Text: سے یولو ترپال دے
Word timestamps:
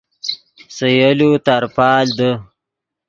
سے 0.75 0.87
یولو 0.97 1.29
ترپال 1.45 2.05
دے 2.17 2.29